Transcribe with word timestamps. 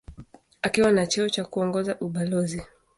Akiwa 0.61 0.91
na 0.91 1.07
cheo 1.07 1.29
cha 1.29 1.45
kuongoza 1.45 1.95
ubalozi. 1.99 2.61